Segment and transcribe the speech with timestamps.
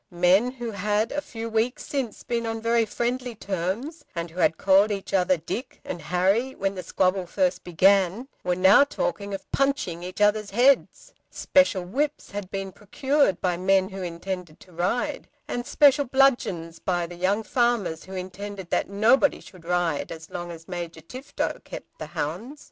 [0.09, 4.57] Men who had a few weeks since been on very friendly terms, and who had
[4.57, 9.45] called each other Dick and Harry when the squabble first began, were now talking of
[9.51, 11.13] "punching" each other's heads.
[11.29, 17.05] Special whips had been procured by men who intended to ride, and special bludgeons by
[17.05, 21.99] the young farmers who intended that nobody should ride as long as Major Tifto kept
[21.99, 22.59] the hounds.